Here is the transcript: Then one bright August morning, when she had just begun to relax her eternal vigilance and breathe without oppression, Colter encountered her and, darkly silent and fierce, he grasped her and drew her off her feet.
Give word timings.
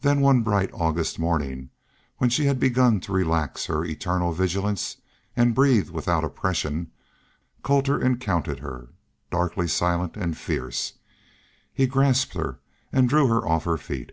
Then 0.00 0.22
one 0.22 0.40
bright 0.40 0.70
August 0.72 1.18
morning, 1.18 1.68
when 2.16 2.30
she 2.30 2.46
had 2.46 2.56
just 2.56 2.60
begun 2.60 2.98
to 3.00 3.12
relax 3.12 3.66
her 3.66 3.84
eternal 3.84 4.32
vigilance 4.32 4.96
and 5.36 5.54
breathe 5.54 5.90
without 5.90 6.24
oppression, 6.24 6.90
Colter 7.62 8.00
encountered 8.00 8.60
her 8.60 8.78
and, 8.78 8.88
darkly 9.30 9.68
silent 9.68 10.16
and 10.16 10.34
fierce, 10.34 10.94
he 11.74 11.86
grasped 11.86 12.32
her 12.32 12.58
and 12.90 13.06
drew 13.10 13.26
her 13.26 13.46
off 13.46 13.64
her 13.64 13.76
feet. 13.76 14.12